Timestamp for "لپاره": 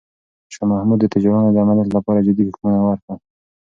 1.95-2.25